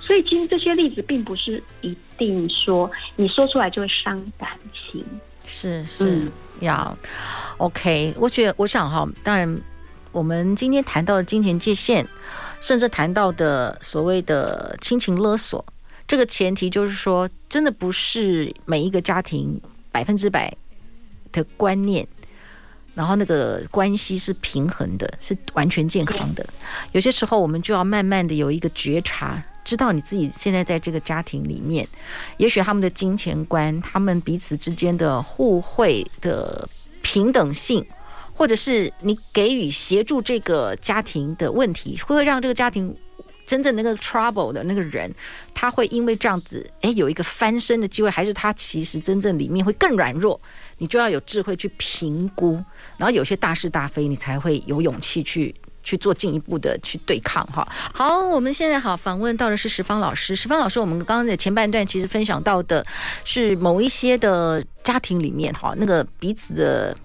[0.06, 5.04] 所以其实这些例子并不是一定说你说出来就会伤感情。
[5.48, 7.10] 是是要、嗯、
[7.58, 9.58] OK，我觉得我想哈，当然
[10.12, 12.06] 我们今天谈到的金钱界限，
[12.62, 15.64] 甚至谈到的所谓的亲情勒索，
[16.08, 19.60] 这个前提就是说，真的不是每一个家庭
[19.92, 20.52] 百分之百
[21.32, 22.08] 的观念，
[22.94, 26.46] 然后那个关系是平衡的，是完全健康的。
[26.92, 29.44] 有些时候我们就要慢慢的有一个觉察。
[29.66, 31.86] 知道你自己现在在这个家庭里面，
[32.38, 36.70] 也许他们的金钱观，他们彼此之间的互惠的
[37.02, 37.84] 平等性，
[38.32, 42.96] 或者是你给予协助这个家庭的问题，会不会让这个家庭
[43.46, 45.12] 真正那个 trouble 的那个人，
[45.54, 50.40] 他会因为这样子，诶，有一个翻身的机会，还是他其实真正里面会更软弱？
[50.78, 52.64] 你就要有智慧去评估，
[52.98, 55.54] 然后有些大是大非，你才会有勇气去。
[55.86, 57.66] 去做进一步的去对抗哈。
[57.94, 60.36] 好，我们现在好访问到的是十方老师。
[60.36, 62.86] 十方老师，我们刚刚的前半段其实分享到的
[63.24, 66.98] 是某一些的家庭里面哈，那个彼此的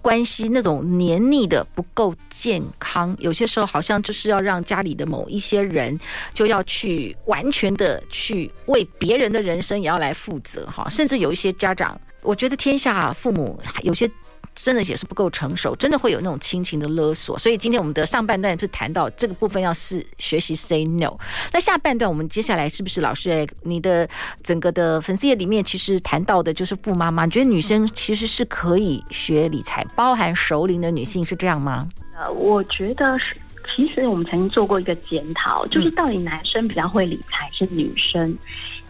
[0.00, 5.98] 关系那种黏腻的不够健康，有些时候好像就是要让家里的某一些人
[6.32, 14.08] 就要去完全的去为别人的人生也要来负责哈，甚至有一些家长，我觉得天下父母有些。
[14.56, 17.38] 真的也是不够成熟，真的会有那种亲情的勒索。
[17.38, 21.16] 所以今天我们的上半段是谈到这个部分，要是学习 say no。
[21.52, 23.30] 那下半段我们接下来是不是老师？
[23.30, 24.08] 哎，你的
[24.42, 31.86] 整个的粉丝页里面其实谈到的就是富妈妈，你觉得女生其实是可以学理财，包含熟龄的女性是这样吗？
[32.18, 33.36] 呃，我觉得是。
[33.74, 38.34] 其实我们曾经做过一个检讨，就是到底男生比较会理财，是女生？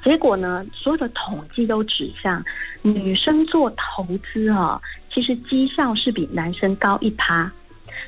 [0.07, 2.41] 结果呢，所有的统计都指向
[2.81, 4.81] 女生做投资啊。
[5.13, 7.51] 其实绩效是比男生高一趴，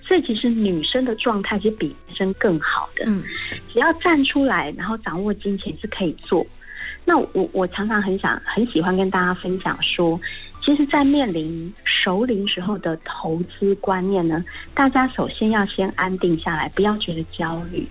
[0.07, 3.03] 所以其实女生的状态其实比男生更好的。
[3.09, 3.21] 嗯，
[3.73, 6.47] 只要站出来，然后掌握金钱是可以做。
[7.05, 10.21] 那我我常常很想很喜欢跟大家分享说，
[10.65, 17.89] 其实，在面临熟龄时候的投资观念呢，大家首先要先安定下来，不要觉得焦虑，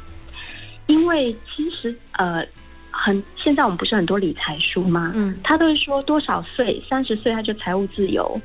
[0.85, 2.45] 因为其实呃。
[2.97, 5.11] 很，现在我们不是很多理财书吗？
[5.15, 8.39] 嗯，他都是说多少岁，三十岁他就财务自由，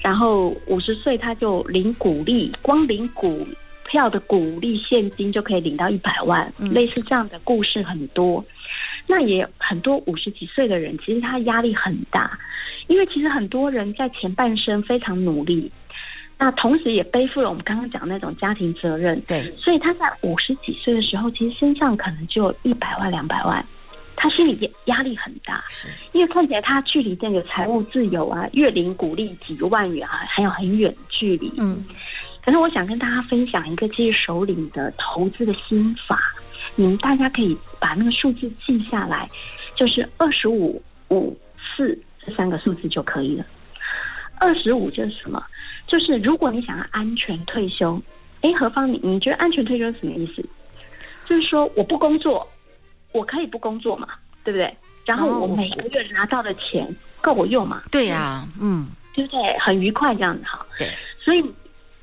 [0.00, 3.46] 然后五十岁他就领股利，光领股
[3.86, 8.44] 票的股利现金就可以领到一百万，嗯，类似这样的故事很多。
[9.06, 12.38] 那也很多五十几岁的人，其实他压力很大，
[12.88, 15.70] 因为其实很多人在前半生非常努力，
[16.38, 23.64] 那同时也背负了我们刚刚讲的那种家庭责任，对，所以他在五十几岁的时候，其实身上可能就有一百万、两百万。
[24.20, 31.52] 他心里压力很大，是因为看起来他距离这个财务自由啊，月领鼓励几万元啊，还有很远的距离。
[31.56, 31.84] 嗯，
[32.44, 36.18] 可可是我想跟大家分享一个其实首领的投资的心法，
[36.76, 39.28] 你们大家可以把那个数字记下来，
[39.76, 41.38] 就是二十五、五、
[41.76, 43.44] 四这三个数字就可以了。
[44.40, 45.44] 二十五就是什么？
[45.86, 48.00] 就是如果你想要安全退休，
[48.40, 50.42] 哎，何方你你觉得安全退休是什么意思？
[51.26, 52.48] 就是说我不工作，
[53.12, 54.08] 我可以不工作嘛，
[54.44, 54.76] 对不对？
[55.04, 56.88] 然后我每个月拿到的钱
[57.20, 57.82] 够我用嘛？
[57.90, 59.58] 对呀，嗯，对不对？
[59.58, 60.66] 很愉快这样子哈。
[60.78, 60.92] 对，
[61.24, 61.44] 所以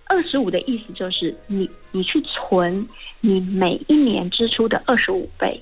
[0.05, 2.87] 二十五的意思就是你你去存
[3.21, 5.61] 你每一年支出的二十五倍，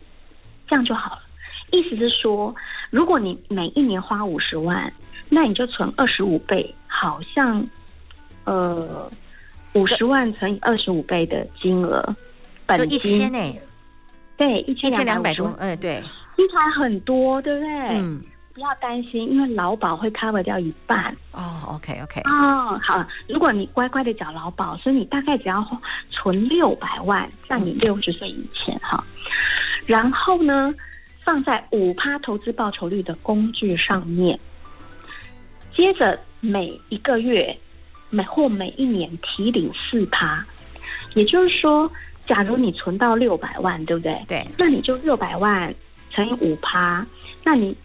[0.67, 1.21] 这样就好了。
[1.71, 2.55] 意思是说，
[2.89, 4.91] 如果你每一年花五十万。
[5.29, 7.65] 那你就存二十五倍，好像，
[8.43, 9.09] 呃，
[9.73, 12.15] 五十万乘以二十五倍的金额，
[12.67, 13.59] 本金一千呢？
[14.37, 16.01] 对，一千两百多，哎，对，
[16.35, 17.69] 听起来很多，对不对？
[17.91, 18.21] 嗯，
[18.53, 21.15] 不要担心，因为劳保会 cover 掉一半。
[21.31, 25.65] 哦，OK，OK，哦，好，如果你乖乖的缴劳保，所以你大概只要
[26.11, 29.23] 存六百万，在你六十岁以前哈，嗯，
[29.87, 30.73] 然后呢，
[31.23, 34.39] 放在五趴投资报酬率的工具上面。
[35.75, 37.57] 接着每一个月，
[38.11, 40.45] 每或每一年提领四趴，
[41.15, 41.91] 也就是说，
[42.25, 44.23] 假如你存到六百万，对不对？
[44.27, 44.47] 对。
[44.57, 45.73] 那你就六百万
[46.11, 47.05] 乘以五趴，
[47.43, 47.75] 那你，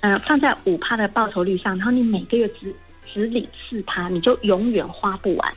[0.00, 2.74] 嗯、呃，放在五趴的报酬率上，然后你每个月只
[3.12, 5.54] 只领四趴，你就永远花不完。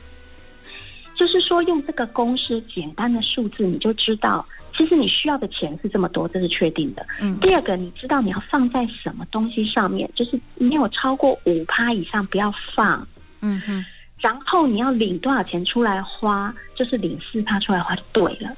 [1.16, 4.44] 就是说，用这个公式简单的数字，你就知道。
[4.76, 7.06] 其实你需要的钱是这么多，这是确定的。
[7.20, 7.38] 嗯。
[7.38, 13.06] 第二个，你知道你要放在什么东西上面，就是没有超过五趴以上不要放。
[13.40, 13.84] 嗯哼。
[14.24, 18.56] 然后你要领多少钱出来花，就是领四趴出来花就对了。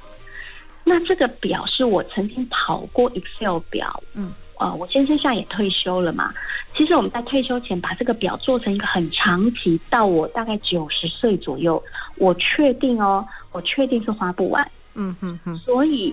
[0.85, 4.01] 那这个表是我曾经跑过 Excel 表。
[4.13, 4.33] 嗯。
[4.59, 6.33] 呃，我先生现在也退休了嘛。
[6.75, 11.83] 其实我们在退休前把这个表做成一个很长期，到我大概九十岁左右，
[12.15, 14.67] 我确定哦，我确定是花不完。
[14.95, 16.11] 嗯哼哼，所以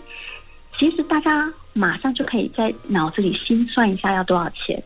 [0.77, 4.83] 其实大家马上就可以在脑子里心算一下要多少钱。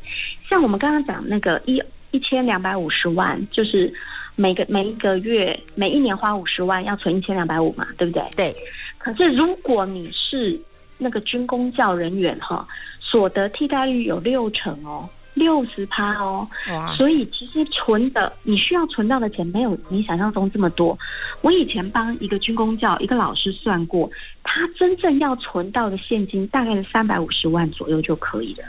[0.48, 3.92] 像我们刚刚讲那个一一千两百五十万，就是
[4.38, 8.22] 每个每一个月每一年花五十万，要存一千两百五嘛，对不对？
[8.36, 8.56] 对。
[8.96, 10.58] 可是如果你是
[10.96, 12.64] 那个军工教人员哈，
[13.00, 15.08] 所得替代率有六成哦。
[15.34, 16.92] 六十趴哦，哇！
[16.96, 20.98] 所以其实存的你需要存到的钱没有你想象中这么多。
[21.42, 24.10] 我以前帮一个军工教一个老师算过，
[24.42, 28.64] 他真正要存到的现金大概是三百五十万左右就可以了。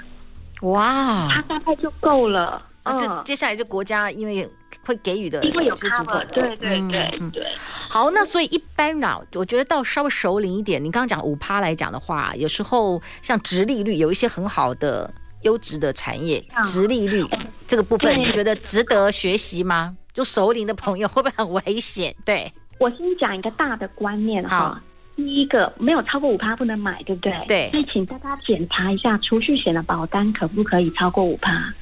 [0.69, 1.27] 哇！
[1.31, 2.61] 他大概就够了。
[2.83, 4.49] 嗯，这接下来就国家因为
[4.85, 7.47] 会给予的因为有他们，对对对对。
[7.89, 15.11] 好，那所以一般呢，我觉得到稍微熟龄一点，你刚刚讲五趴来讲的话，有时候像直利率有一些很好的。
[15.43, 17.25] 优质的产业，直利率
[17.65, 19.95] 这个部分，你觉得值得学习吗？
[20.13, 22.13] 就熟龄的朋友会不会很危险？
[22.25, 24.83] 对，我先讲一个大的观念哈。
[25.15, 27.33] 第一个，没有超过五趴不能买，对不对？
[27.47, 27.69] 对。
[27.71, 31.73] 所以请大家检查一下储蓄险的保单可不可以超过五趴？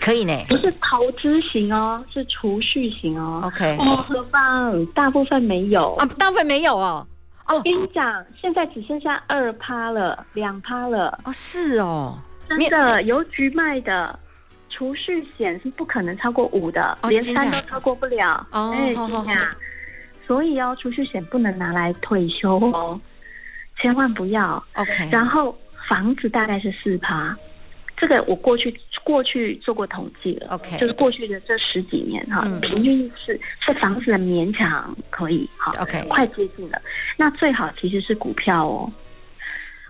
[0.00, 0.32] 可以呢。
[0.48, 3.42] 不是投资型哦，是储蓄型哦。
[3.44, 3.76] OK。
[3.78, 4.86] 哦，何方？
[4.86, 7.06] 大部分没有啊，大部分没有哦。
[7.48, 11.18] 哦，跟你讲，现在只剩下二趴了，两趴了。
[11.24, 12.18] 哦，是哦。
[12.48, 14.16] 真的邮局卖的
[14.70, 18.46] 储蓄险是不可能超过五的，连三都超过不了。
[18.52, 19.46] 哦，哎，这样，
[20.26, 23.00] 所以哦，储蓄险不能拿来退休哦，
[23.80, 24.62] 千万不要。
[24.74, 25.56] OK，然后
[25.88, 27.36] 房子大概是四趴，
[27.96, 30.54] 这个我过去过去做过统计了。
[30.54, 35.72] OK，就是过去的这十几年哈，平均是是房子的勉强可以哈。
[35.80, 36.80] OK，快接近了。
[37.16, 38.92] 那最好其实是股票哦。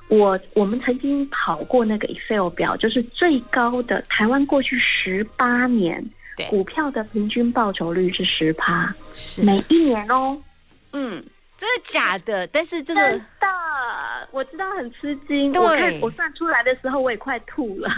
[0.09, 6.05] 我我们曾经跑过那个 Excel 表，就是最高的台湾过去十八年
[6.49, 10.41] 股票的平均报酬率是十趴，是每一年哦。
[10.93, 11.21] 嗯，
[11.59, 12.47] 真的假的？
[12.47, 13.25] 但是这个真的，
[14.37, 15.51] 我知道很吃惊。
[15.51, 17.91] 对，我看我算出来的时候，我也快吐了。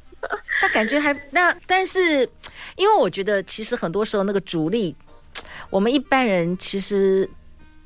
[0.62, 2.28] 那感觉还那，但是
[2.76, 4.96] 因为我觉得，其实很多时候那个主力，
[5.68, 7.28] 我们一般人其实。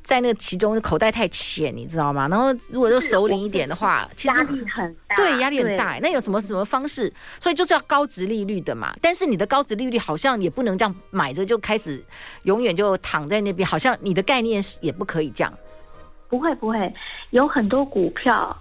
[0.01, 2.27] 在那个其中口袋太浅，你知道吗？
[2.29, 5.99] 然后如果就熟龄一点的话， 其实压力很大，对，压力很大。
[6.01, 7.13] 那有什么什么方式？
[7.39, 8.91] 所以就是要高值利率的嘛。
[9.03, 12.03] 但是你的高值利率好像也不能这样买着就开始
[12.45, 15.53] 永远就躺在那边，好像你的概念是也不可以这样。
[16.29, 16.95] 不会不会，
[17.31, 18.57] 有很多股票。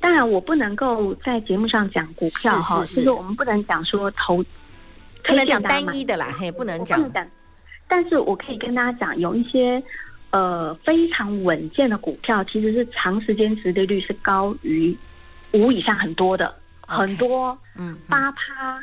[0.00, 4.44] 当然我不能够在节目上讲股票哈，就是我们不能讲说投，
[5.24, 6.98] 不能讲单一的啦，嘿，不能讲。
[7.86, 9.82] 但是我可以跟大家讲，有一些。
[10.32, 14.96] 呃，非常稳健的股票其实是长时间殖利率是高于
[15.50, 16.54] 五以上很多的
[16.86, 18.78] 很多，嗯，八趴、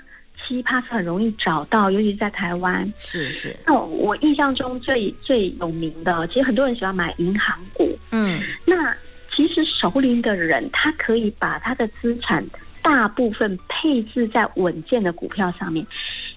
[0.47, 2.93] 七趴是很容易找到，尤其是在台湾。
[2.97, 3.55] 是是。
[3.65, 7.97] 那我印象中最最有名的，其实很多人喜欢买银行股。
[8.11, 8.41] 嗯。
[8.65, 8.95] 那
[9.35, 12.43] 其实熟龄的人，他可以把他的资产
[12.81, 15.85] 大部分配置在稳健的股票上面。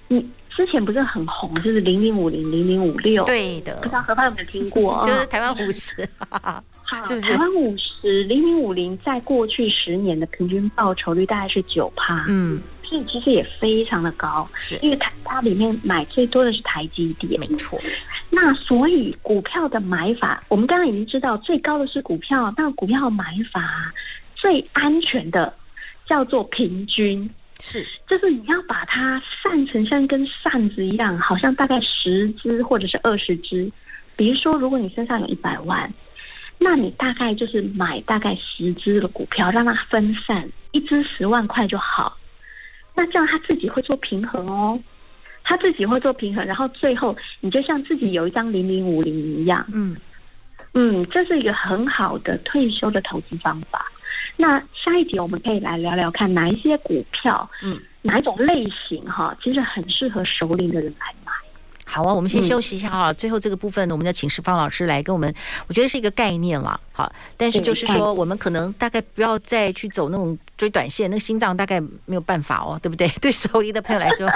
[0.08, 3.24] 你之前不是很红，就是零零五零、零零五六。
[3.24, 3.76] 对的。
[3.76, 5.02] 不知道何方有没有听过？
[5.06, 5.96] 就是台湾五十，
[7.06, 7.30] 是不是？
[7.30, 12.24] 台湾五十零零五零在过去十年的平均报酬率大概是九趴。
[12.28, 12.60] 嗯。
[12.90, 17.38] 所以其实也非常的高，是因为它它里面买最多的是台积电。
[17.38, 17.80] 没错。
[18.30, 23.92] 那所以股票的买法，我们刚刚已经知道最高的是股票，那股票买法
[24.34, 25.54] 最安全的
[26.04, 27.30] 叫做平均。
[27.60, 33.70] 是，就是你要把它散成像一根扇子一样，好像大概十只或者是二十只。
[34.16, 35.92] 比如说，如果你身上有一百万，
[36.58, 42.16] 那你大概就是买大概十只的股票，让它分散，一支十万块就好。
[42.94, 44.78] 那这样他自己会做平衡哦，
[45.42, 49.96] 他自己会做平衡，然后最后你就像自己有一张零零五零一样，嗯
[50.74, 53.84] 嗯，这是一个很好的退休的投资方法。
[54.36, 61.19] 那下一节我们可以来聊聊看哪一些股票，嗯，哪一种类型哈，其实很适合熟龄的人来买。
[61.92, 63.10] 好啊，我们先休息一下啊。
[63.10, 65.34] 嗯、最后这个部分呢，我们要请石芳老师来跟我们，
[65.66, 66.80] 我觉得是一个概念了。
[66.92, 73.08] 好，但是就是说，我们可能大概不要再去走那种追短线，那个心脏大概没有办法哦，对不对？
[73.20, 74.30] 对熟龄的朋友来说，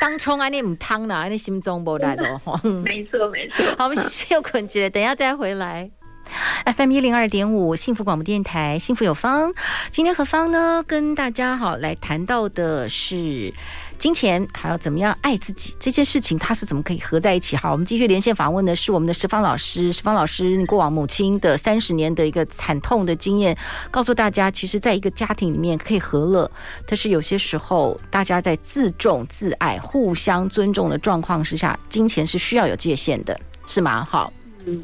[0.00, 2.60] 当冲啊，那母汤啦，那心中不来的哦。
[2.84, 3.64] 没错，没错。
[3.76, 5.90] 好，我们休困节，等一下再回来。
[6.64, 9.52] FM 一零二点五，幸福广播电台，幸福有方。
[9.90, 13.52] 今天何方呢，跟大家好来谈到的是
[14.00, 17.54] 金钱，还要怎么样爱自己这件事情，它是怎么可以合在一起？
[17.54, 19.92] 好，我们继续连线访问的是我们的石方老师。
[19.92, 23.54] 石方老师，你过往母亲的三十年的一个惨痛的经验，
[23.90, 26.50] 告诉大家，其实在一个家庭里面可以和乐，
[26.86, 34.02] 但是有些时候大家在自重自爱、互相尊重的状况之下，金钱是需要有界限的，是吗？
[34.08, 34.32] 好，
[34.64, 34.82] 嗯。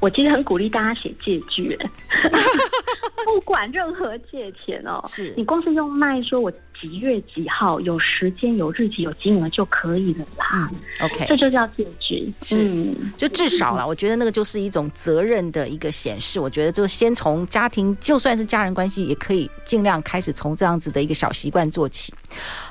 [0.00, 1.76] 我其实很鼓励大家写借据，
[3.26, 10.68] 不管任何借钱哦，是你光是用卖说，我几月几号有时间、有日期、有金额就可以了啦。
[10.70, 13.86] 嗯，OK，这就叫借据，是，嗯、就至少了。
[13.86, 16.38] 我觉得那个就是一种责任的一个显示。
[16.38, 22.14] 我觉得就先从家庭，就算是家人关系，也可以尽量开始从这样子的一个小习惯做起。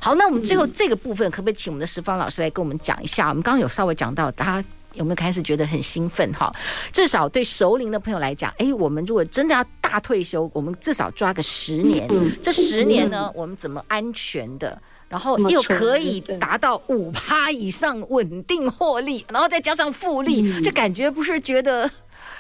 [0.02, 3.30] 好，那我们最后这个部分，可不可以请我们的石方老师来跟我们讲一下？
[3.30, 4.68] 我们刚刚有稍微讲到，大家。
[4.98, 6.32] 有没有开始觉得很兴奋？
[6.34, 6.52] 哈，
[6.92, 12.08] 至少对熟龄的朋友来讲，哎，我们如果真的要大退休，我们至少抓个十年。
[12.42, 14.78] 这十年呢，我们怎么安全的，
[15.08, 21.90] 然后又可以达到五趴以上稳定获利，然后再加上复利，这感觉不是觉得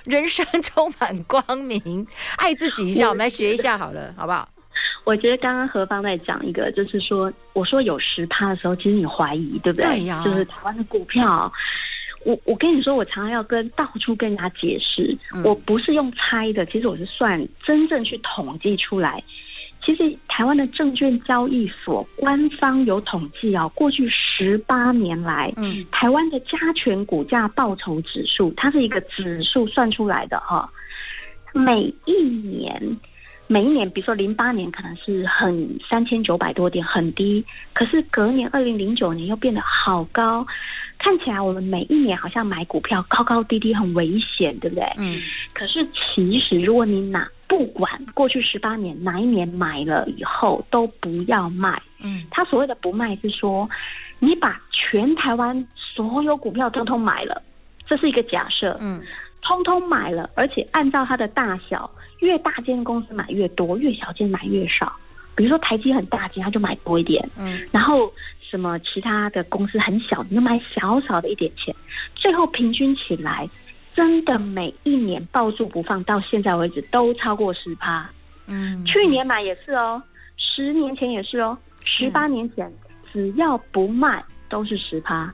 [0.03, 2.05] 人生充满光明？
[2.37, 4.49] 爱自己一下，我们来学一下好了，好不好？
[5.05, 9.89] 我觉得刚刚何方在讲一个，就是说，我说有十趴的时候，其实你怀疑，对不对？
[9.89, 11.49] 对呀，就是台湾的股票。
[12.25, 19.23] 我我跟你说，我常常要跟到处跟人家解释，我不是用猜的，其实我是算真正去统计出来。
[19.85, 30.69] 其实台湾的证券交易所官方有统计啊，过去十八年来，嗯，台湾的加权股价报酬指数，它是一个指数算出来的哈，
[31.53, 32.97] 每一年。
[33.49, 37.43] 每一年，比如说零八年可能是很三千九百多点，很低。
[37.71, 40.45] 可是隔年二零零九年又变得好高，
[40.97, 44.83] 看起来我们每一年好像买股票高高低低很危险，对不对？
[44.97, 45.21] 嗯。
[45.53, 51.81] 可是其实如果你哪不管过去十八年哪一年买了以后都不要卖。
[52.01, 52.25] 嗯。
[52.29, 53.69] 他所谓的不卖是说，
[54.19, 57.41] 你把全台湾所有股票通通买了，
[57.85, 58.77] 这是一个假设。
[58.81, 59.01] 嗯。
[59.41, 61.89] 通通买了，而且按照它的大小。
[62.19, 64.95] 越大间公司买越多，越小间买越少。
[65.35, 67.29] 比如说台积很大间，他就买多一点。
[67.37, 68.11] 嗯，然后
[68.41, 71.75] 什么其他的公司很小，你就买小小的一点钱。
[72.15, 73.47] 最后平均起来，
[73.93, 78.09] 真的每一年抱住不放，到现在为止都超过十趴。
[78.47, 80.01] 嗯，去年买也是哦，
[80.37, 82.71] 十年前也是哦，十八年前
[83.13, 85.31] 只要不卖都是十趴。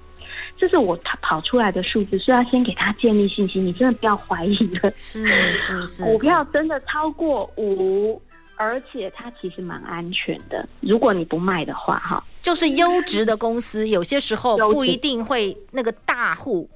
[0.57, 3.65] 这是我跑出来的数字，所以要先给他建立信心。
[3.65, 5.27] 你真的不要怀疑了，是
[5.57, 8.21] 是是，股票真的超过五，
[8.55, 10.65] 而且它其实蛮安全的。
[10.79, 16.69] 如果你不卖的话，哈，就是优质的公司，有些时候不一定会那个大户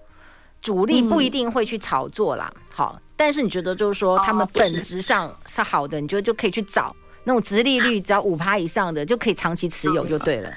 [0.62, 2.52] 主力不一定会去炒作啦。
[2.74, 10.52] 好，但是你觉得就是说他们本质上是好的，你觉得就可以去找那种直利率只要五趴以上的，就可以长期持有就对了。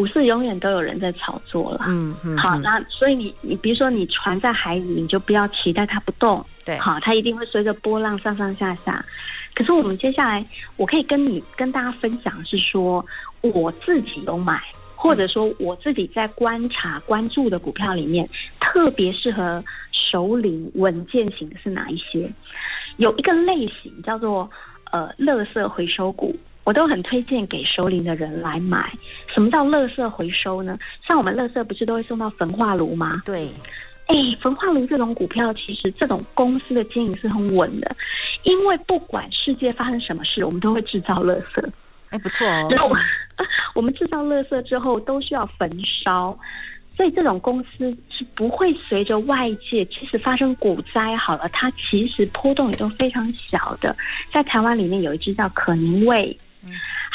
[0.00, 9.04] 股市永远都有人在炒作了，嗯嗯，好，那所以你你比如说你船在海里，你就不要期待它不动，对，好，它一定会随着波浪上上下下。
[9.52, 10.42] 可是我们接下来，
[10.78, 13.04] 我可以跟你跟大家分享是说，
[13.42, 14.58] 我自己有买
[14.96, 18.26] 或者说我自己在观察关注的股票里面，
[18.58, 22.32] 特别适合首领稳健型的是哪一些？
[22.96, 24.50] 有一个类型叫做
[24.92, 26.34] 呃，垃圾回收股，
[26.70, 28.96] 我都很推荐给熟龄的人来买。
[29.34, 30.78] 什么叫垃圾回收呢？
[31.08, 33.20] 像我们垃圾不是都会送到焚化炉吗？
[33.24, 33.48] 对。
[34.06, 37.90] 哎，焚化炉这种股票，其实这种公司的经营是很稳的，
[38.44, 41.68] 因为不管世界发生什么事，我们都会制造垃圾。
[42.10, 42.68] 哎，不错哦。
[42.70, 42.88] 然后
[43.74, 45.68] 我 们制造垃圾之后，都需要焚
[46.04, 46.38] 烧，
[46.96, 53.96] 所以这种公司是不会随着外界，即使发生股灾好了，它其实波动也都非常小的。
[54.32, 56.36] 在台湾里面有一只叫可宁味，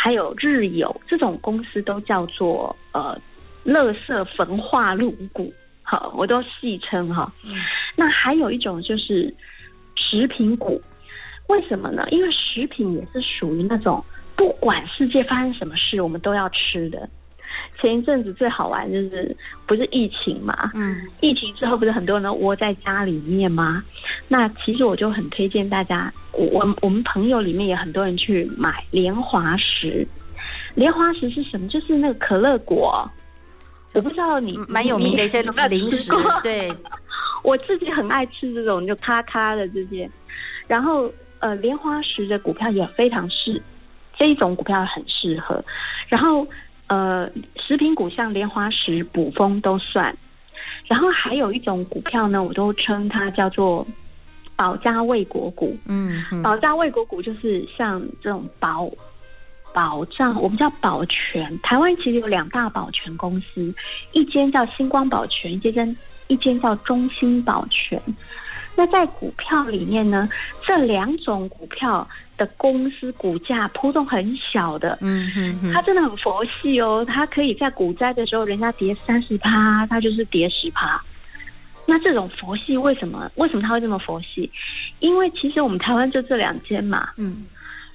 [0.06, 3.20] 还有日友这种公司都叫做呃，
[3.66, 5.52] 垃圾焚化露股。
[5.82, 7.34] 哈，我都戏称哈。
[7.44, 7.56] 嗯，
[7.96, 9.34] 那还有一种就是
[9.96, 10.80] 食品股，
[11.48, 12.08] 为什么呢？
[12.12, 14.04] 因为食品也是属于那种
[14.36, 17.10] 不管世界发生什么事，我们都要吃的。
[17.80, 19.36] 前一阵子最好玩就是
[19.66, 20.72] 不是疫情嘛？
[20.74, 23.80] 嗯，疫情之后不是很多人都窝在家里面吗？
[24.28, 30.08] 那其实我就很推荐大家，我我们朋友里面也很多人去买莲花石。
[30.76, 31.68] 莲花石是什么？
[31.68, 33.10] 就是那个可乐果。
[33.94, 36.12] 我不知道你蛮有名的一些零食，
[36.44, 36.70] 对，
[37.46, 40.10] 我自己很爱吃这种就咔咔的这些，
[40.68, 43.62] 然后呃莲花石的股票也非常适，
[44.18, 45.64] 这一种股票很适合，
[46.10, 46.46] 然后
[46.88, 50.16] 呃食品股像莲花石、补风都算，
[50.88, 53.86] 然后还有一种股票呢，我都称它叫做
[54.56, 58.90] 保家卫国股，嗯，保家卫国股就是像这种保。
[59.74, 61.60] 保障，我们叫保全。
[61.60, 63.76] 台湾其实有两大保全公司，
[64.14, 68.02] 一间叫星光保全，一间一间叫中兴保全。
[68.76, 70.28] 那在股票里面呢，
[70.66, 72.08] 这两种股票
[72.38, 77.06] 的公司股价波动很小的，嗯哼哼，它真的很佛系哦。
[77.08, 81.02] 它可以在股灾的时候，人家跌三十趴，它就是跌十趴。
[81.88, 83.32] 那这种佛系为什么？
[83.36, 84.52] 为什么它会这么佛系？
[85.00, 87.46] 因为其实我们台湾就这两间嘛，嗯。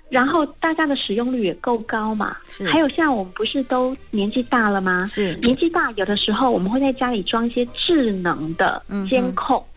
[0.09, 2.67] 然后大家的使用率也够高嘛，是。
[2.69, 5.05] 还有像我们不是都年纪大了吗？
[5.05, 5.37] 是。
[5.37, 9.70] 年纪大，有的时候我们会在家里装一些智能的监控，嗯、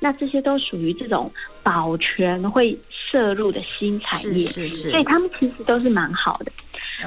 [0.00, 1.30] 那这些都属于这种
[1.62, 4.90] 保全会涉入的新产业，是是是。
[4.90, 6.52] 所以他们其实都是蛮好的。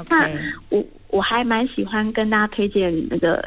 [0.09, 0.29] 那
[0.69, 3.43] 我我还蛮喜欢跟大家推荐那个，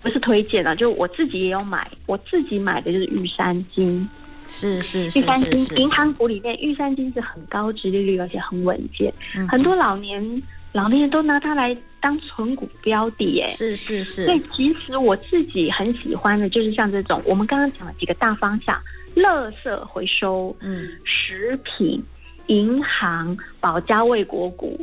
[0.00, 4.08] 不是推荐啊，就我自己也有买，我自己买的就是玉山金。
[4.44, 9.12] 是是是，玉山金银行股里面，玉山金是很高殖利率，而且很稳健。
[9.36, 13.46] 嗯、很多老年老年人都拿它来当存股标的耶。
[13.48, 14.24] 是是是。
[14.24, 18.80] 所以其实我自己很喜欢的，就是像这种我们刚刚讲了几个大方向：
[19.16, 22.02] 垃圾回收、嗯，食品、
[22.46, 24.80] 银行、保家卫国股。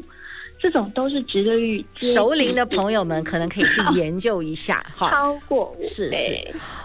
[0.61, 5.09] 这种都是值得于熟龄的朋友们可能可以去研究一下 哈。
[5.09, 6.37] 超过五是是，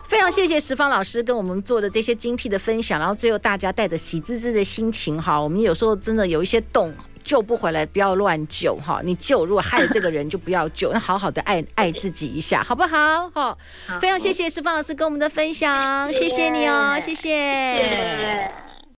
[0.07, 5.42] 非常谢谢石方老师跟我们做的这些精辟的分享，然后最后大家带着喜滋滋的心情哈。
[5.42, 6.94] 我们有时候真的有一些洞
[7.25, 9.01] 救不回来，不要乱救哈。
[9.03, 13.31] 你救如果害了这个人就不要救， 那好好的爱爱自己一下好不好？
[13.31, 13.59] 好，
[13.99, 17.14] 非常谢谢石方老师跟我们的分享，谢谢，谢谢你哦，谢谢。
[17.14, 18.74] 谢谢。